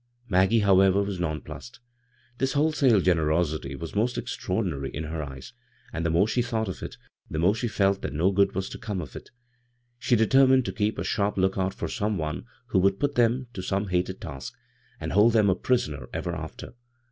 [0.27, 1.79] Maggie, however, was nonplussed.
[2.39, 5.53] This wholesale generosity was most extraordinary in her eyes,
[5.93, 6.97] and the more she thought ol it,
[7.29, 9.29] the more she felt that no good was to come of it.
[9.99, 13.45] She determined to keep a sharp look out for some one who would put them
[13.53, 14.55] to some hated task
[14.99, 16.73] and hold them there a pris oner ever after.